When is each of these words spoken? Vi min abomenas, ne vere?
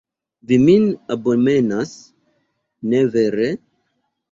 Vi 0.51 0.55
min 0.61 0.87
abomenas, 1.17 1.93
ne 2.95 3.05
vere? 3.19 3.49